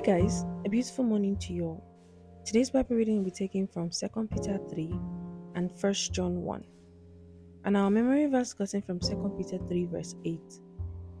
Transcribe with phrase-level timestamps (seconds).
[0.00, 1.84] Hi guys, a beautiful morning to you all.
[2.46, 4.90] Today's Bible reading will be taken from 2 Peter 3
[5.56, 6.64] and 1 John 1.
[7.66, 10.40] And our memory verse gotten from 2 Peter 3 verse 8,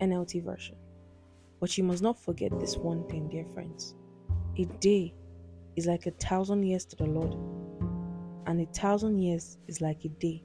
[0.00, 0.76] NLT version.
[1.60, 3.96] But you must not forget this one thing, dear friends.
[4.56, 5.12] A day
[5.76, 7.34] is like a thousand years to the Lord,
[8.46, 10.42] and a thousand years is like a day.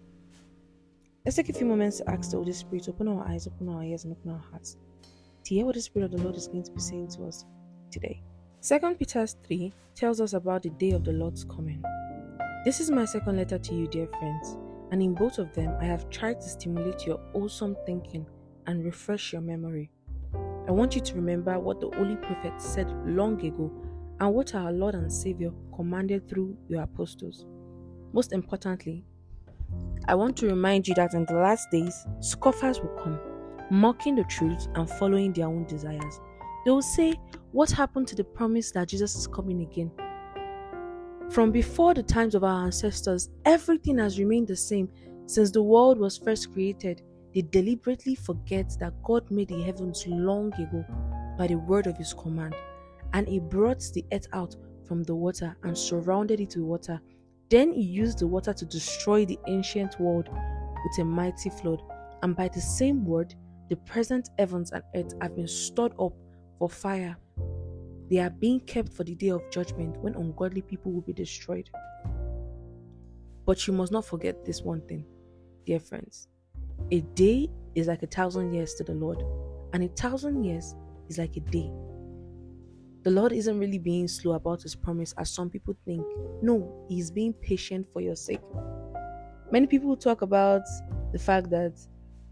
[1.23, 3.69] Let's take a few moments to ask the Holy Spirit to open our eyes, open
[3.69, 4.75] our ears, and open our hearts
[5.45, 7.45] to hear what the Spirit of the Lord is going to be saying to us
[7.95, 8.21] today.
[8.61, 11.81] 2 Peter 3 tells us about the day of the Lord's coming.
[12.65, 14.57] This is my second letter to you, dear friends,
[14.91, 18.25] and in both of them, I have tried to stimulate your awesome thinking
[18.67, 19.91] and refresh your memory.
[20.67, 23.71] I want you to remember what the holy prophet said long ago
[24.19, 27.45] and what our Lord and Savior commanded through your apostles.
[28.11, 29.05] Most importantly,
[30.09, 33.19] I want to remind you that in the last days, scoffers will come,
[33.71, 36.19] mocking the truth and following their own desires.
[36.65, 37.13] They will say,
[37.55, 39.89] what happened to the promise that Jesus is coming again?
[41.29, 44.89] From before the times of our ancestors, everything has remained the same
[45.25, 47.01] since the world was first created.
[47.33, 50.83] They deliberately forget that God made the heavens long ago
[51.37, 52.55] by the word of his command,
[53.13, 54.53] and he brought the earth out
[54.85, 56.99] from the water and surrounded it with water.
[57.49, 61.81] Then he used the water to destroy the ancient world with a mighty flood,
[62.21, 63.33] and by the same word,
[63.69, 66.11] the present heavens and earth have been stored up
[66.59, 67.15] for fire
[68.09, 71.69] they are being kept for the day of judgment when ungodly people will be destroyed.
[73.45, 75.05] But you must not forget this one thing,
[75.65, 76.27] dear friends.
[76.91, 79.23] A day is like a thousand years to the Lord,
[79.73, 80.75] and a thousand years
[81.09, 81.71] is like a day.
[83.03, 86.05] The Lord isn't really being slow about His promise as some people think.
[86.41, 88.41] No, He is being patient for your sake.
[89.51, 90.63] Many people talk about
[91.11, 91.79] the fact that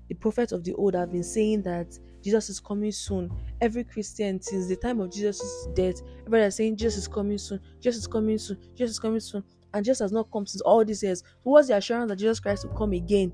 [0.10, 3.30] the prophets of the old have been saying that Jesus is coming soon.
[3.60, 7.60] Every Christian since the time of Jesus' death, everybody is saying Jesus is coming soon,
[7.82, 9.44] Jesus is coming soon, Jesus is coming soon,
[9.74, 11.22] and Jesus has not come since all these years.
[11.44, 13.34] Who was the assurance that Jesus Christ will come again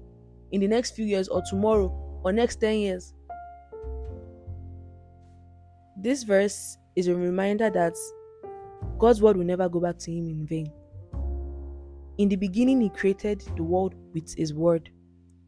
[0.52, 1.94] in the next few years or tomorrow
[2.26, 3.14] or next 10 years?
[6.02, 7.94] This verse is a reminder that
[8.98, 10.72] God's word will never go back to him in vain.
[12.18, 14.90] In the beginning, he created the world with his word.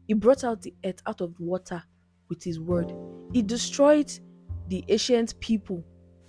[0.06, 1.82] He brought out the earth out of water
[2.28, 2.92] with his word.
[3.32, 4.12] He destroyed
[4.68, 5.82] the ancient people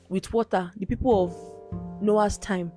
[0.09, 2.71] with water, the people of Noah's time,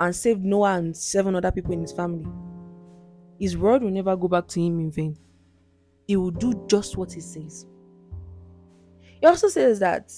[0.00, 2.26] and saved Noah and seven other people in his family.
[3.40, 5.16] His word will never go back to him in vain.
[6.06, 7.66] He will do just what he says.
[9.20, 10.12] He also says that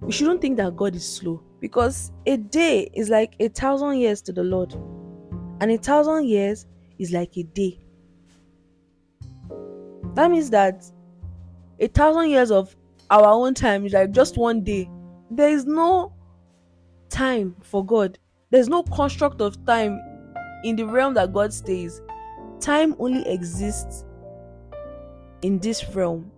[0.00, 4.22] we shouldn't think that God is slow because a day is like a thousand years
[4.22, 4.72] to the Lord,
[5.60, 6.64] and a thousand years
[7.00, 7.80] is like a day.
[10.14, 10.84] That means that
[11.82, 12.76] a thousand years of
[13.10, 14.88] our own time is like just one day.
[15.30, 16.12] There is no
[17.10, 18.18] time for God.
[18.50, 20.00] There's no construct of time
[20.62, 22.00] in the realm that God stays.
[22.60, 24.04] Time only exists
[25.42, 26.30] in this realm.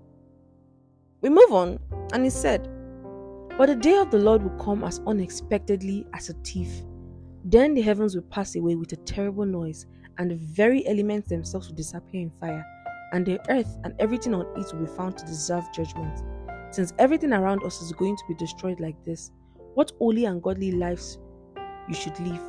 [1.21, 1.78] We move on,
[2.15, 2.69] and he said,
[3.59, 6.71] But the day of the Lord will come as unexpectedly as a thief.
[7.44, 9.84] Then the heavens will pass away with a terrible noise,
[10.16, 12.65] and the very elements themselves will disappear in fire
[13.15, 16.21] and the earth and everything on it will be found to deserve judgment.
[16.75, 19.31] Since everything around us is going to be destroyed like this,
[19.75, 21.19] what holy and godly lives
[21.89, 22.41] you should live,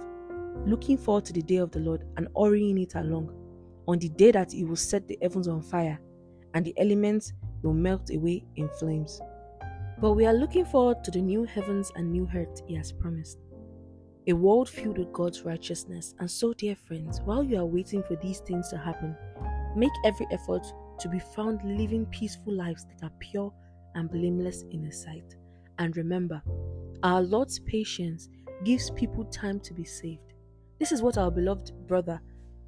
[0.65, 3.31] looking forward to the day of the Lord and hurrying it along,
[3.87, 5.99] on the day that He will set the heavens on fire
[6.55, 9.21] and the elements will melt away in flames.
[9.99, 13.37] But we are looking forward to the new heavens and new earth He has promised.
[14.27, 16.15] A world filled with God's righteousness.
[16.17, 19.15] And so, dear friends, while you are waiting for these things to happen,
[19.77, 20.65] Make every effort
[21.01, 23.51] to be found living peaceful lives that are pure
[23.95, 25.35] and blameless in His sight.
[25.79, 26.41] And remember,
[27.03, 28.29] our Lord's patience
[28.63, 30.33] gives people time to be saved.
[30.79, 32.21] This is what our beloved brother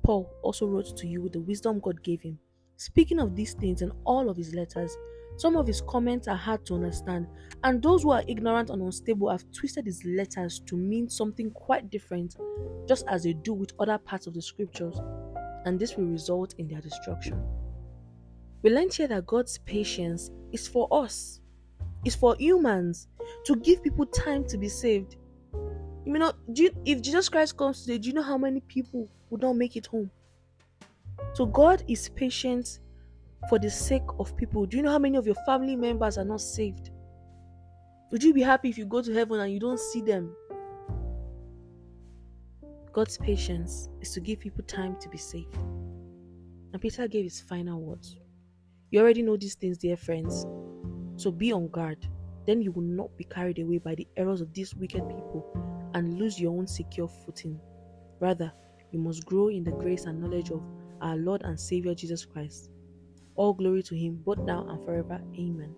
[0.03, 2.37] Paul also wrote to you with the wisdom God gave him.
[2.75, 4.95] Speaking of these things in all of his letters,
[5.37, 7.27] some of his comments are hard to understand,
[7.63, 11.89] and those who are ignorant and unstable have twisted his letters to mean something quite
[11.89, 12.35] different,
[12.85, 14.99] just as they do with other parts of the scriptures
[15.67, 17.43] and this will result in their destruction.
[18.63, 21.41] We learned here that God's patience is for us,
[22.05, 23.07] it's for humans
[23.45, 25.17] to give people time to be saved.
[26.05, 29.41] You know, you, if Jesus Christ comes today, do you know how many people would
[29.41, 30.09] not make it home?
[31.33, 32.79] So God is patient
[33.49, 34.65] for the sake of people.
[34.65, 36.91] Do you know how many of your family members are not saved?
[38.13, 40.33] Would you be happy if you go to heaven and you don't see them
[42.97, 45.45] God's patience is to give people time to be safe.
[46.73, 48.15] And Peter gave his final words.
[48.89, 50.47] You already know these things, dear friends.
[51.15, 51.99] So be on guard.
[52.47, 55.45] Then you will not be carried away by the errors of these wicked people
[55.93, 57.59] and lose your own secure footing.
[58.19, 58.51] Rather,
[58.91, 60.63] you must grow in the grace and knowledge of
[60.99, 62.71] our Lord and Savior Jesus Christ.
[63.35, 65.21] All glory to Him, both now and forever.
[65.35, 65.75] Amen.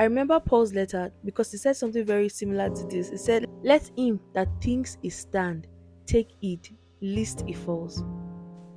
[0.00, 3.10] I remember Paul's letter because he said something very similar to this.
[3.10, 5.68] He said, Let him that thinks he stand
[6.08, 6.70] Take heed,
[7.02, 8.02] lest he falls.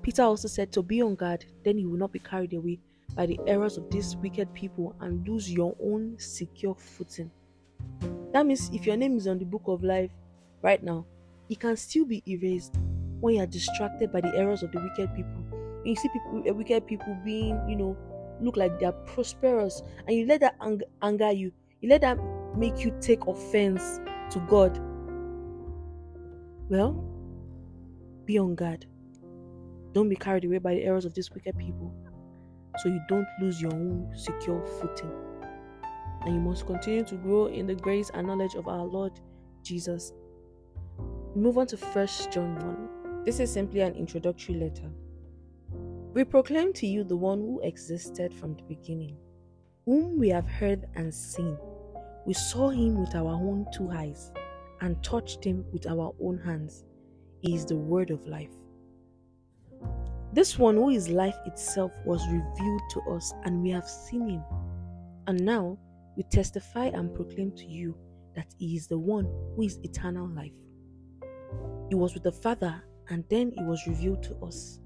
[0.02, 2.78] Peter also said to be on guard, then you will not be carried away
[3.16, 7.32] by the errors of these wicked people and lose your own secure footing.
[8.34, 10.12] That means if your name is on the book of life
[10.62, 11.06] right now,
[11.50, 12.76] it can still be erased
[13.22, 15.46] when you are distracted by the errors of the wicked people.
[15.54, 17.96] And you see people, eh, wicked people being, you know,
[18.42, 21.54] look like they are prosperous, and you let that ang- anger you.
[21.80, 22.18] You let that
[22.58, 24.02] make you take offense
[24.32, 24.78] to God.
[26.70, 27.08] Well,
[28.26, 28.86] be on guard.
[29.94, 31.94] Don't be carried away by the errors of these wicked people
[32.78, 35.12] so you don't lose your own secure footing.
[36.24, 39.20] And you must continue to grow in the grace and knowledge of our Lord
[39.64, 40.14] Jesus.
[41.36, 42.56] Move on to First John
[43.16, 43.24] 1.
[43.26, 44.90] This is simply an introductory letter.
[46.14, 49.18] We proclaim to you the one who existed from the beginning,
[49.86, 51.58] whom we have heard and seen.
[52.26, 54.32] We saw him with our own two eyes
[54.80, 56.84] and touched him with our own hands
[57.44, 58.50] is the word of life.
[60.34, 64.44] This one, who is life itself, was revealed to us, and we have seen him.
[65.28, 65.78] And now
[66.16, 67.96] we testify and proclaim to you
[68.36, 70.54] that he is the one who is eternal life.
[71.90, 74.80] He was with the Father, and then he was revealed to us.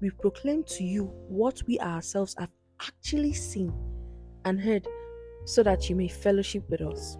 [0.00, 2.50] We proclaim to you what we ourselves have
[2.80, 3.72] actually seen
[4.44, 4.86] and heard,
[5.44, 7.18] so that you may fellowship with us.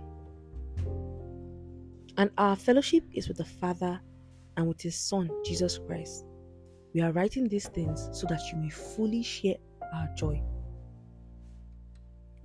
[2.16, 4.00] And our fellowship is with the Father
[4.58, 6.26] and with His Son, Jesus Christ.
[6.92, 9.54] We are writing these things so that you may fully share
[9.94, 10.42] our joy.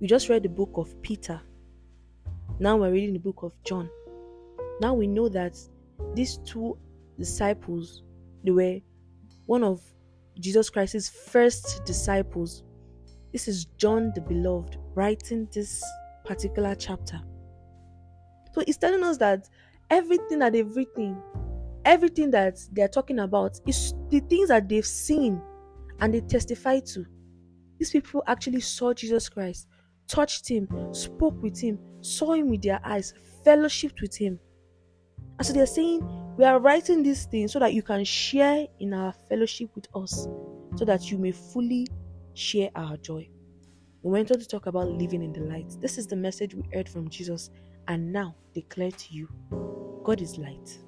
[0.00, 1.40] We just read the book of Peter.
[2.60, 3.90] Now we're reading the book of John.
[4.80, 5.58] Now we know that
[6.14, 6.78] these two
[7.18, 8.04] disciples,
[8.44, 8.78] they were
[9.46, 9.82] one of
[10.38, 12.62] Jesus Christ's first disciples.
[13.32, 15.82] This is John the Beloved writing this
[16.24, 17.20] particular chapter.
[18.52, 19.48] So he's telling us that
[19.90, 21.20] everything that everything
[21.84, 25.40] everything that they're talking about is the things that they've seen
[26.00, 27.04] and they testify to.
[27.78, 29.66] These people actually saw Jesus Christ,
[30.08, 33.12] touched him, spoke with him, saw him with their eyes,
[33.46, 34.38] fellowshiped with him.
[35.38, 36.00] And so they're saying,
[36.38, 40.28] We are writing these things so that you can share in our fellowship with us,
[40.76, 41.88] so that you may fully
[42.34, 43.28] share our joy.
[44.02, 45.72] We went on to talk about living in the light.
[45.80, 47.50] This is the message we heard from Jesus
[47.88, 49.28] and now declare to you
[50.04, 50.78] God is light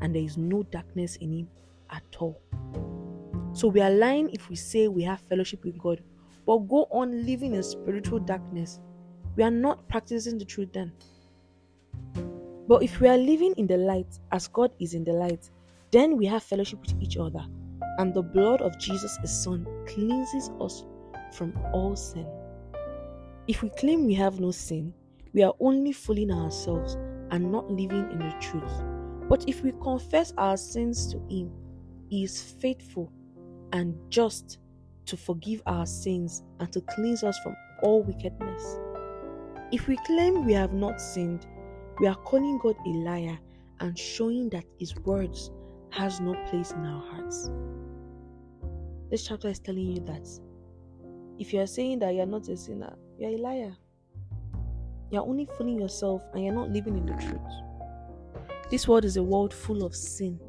[0.00, 1.48] and there is no darkness in him
[1.90, 2.40] at all.
[3.52, 6.02] So we are lying if we say we have fellowship with God,
[6.44, 8.80] but go on living in spiritual darkness.
[9.36, 10.92] We are not practicing the truth then.
[12.68, 15.50] But if we are living in the light as God is in the light,
[15.92, 17.44] then we have fellowship with each other,
[17.98, 20.84] and the blood of Jesus, his Son, cleanses us
[21.32, 22.26] from all sin.
[23.46, 24.92] If we claim we have no sin,
[25.32, 26.94] we are only fooling ourselves
[27.30, 28.82] and not living in the truth.
[29.28, 31.50] But if we confess our sins to Him,
[32.08, 33.10] He is faithful
[33.72, 34.58] and just
[35.06, 38.78] to forgive our sins and to cleanse us from all wickedness.
[39.72, 41.44] If we claim we have not sinned,
[42.00, 43.38] we are calling God a liar
[43.80, 45.50] and showing that His words
[45.90, 47.50] has no place in our hearts.
[49.10, 50.26] This chapter is telling you that
[51.38, 53.76] if you are saying that you are not a sinner, you are a liar.
[55.10, 57.65] You are only fooling yourself and you are not living in the truth.
[58.68, 60.40] This world is a world full of sin.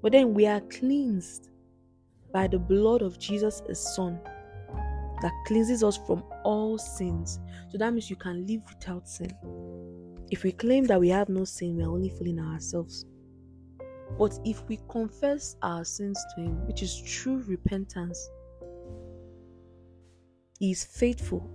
[0.00, 1.50] But then we are cleansed
[2.32, 4.20] by the blood of Jesus, his son,
[5.20, 7.40] that cleanses us from all sins.
[7.68, 9.30] So that means you can live without sin.
[10.30, 13.04] If we claim that we have no sin, we are only fooling ourselves.
[14.16, 18.30] But if we confess our sins to Him, which is true repentance,
[20.58, 21.48] He is faithful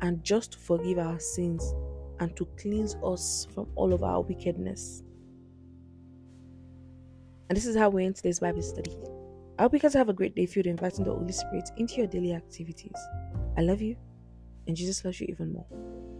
[0.00, 1.74] and just to forgive our sins
[2.22, 5.02] and to cleanse us from all of our wickedness.
[7.48, 8.96] And this is how we end today's Bible study.
[9.58, 11.96] I hope you guys have a great day filled with inviting the Holy Spirit into
[11.96, 12.96] your daily activities.
[13.58, 13.96] I love you,
[14.68, 16.11] and Jesus loves you even more.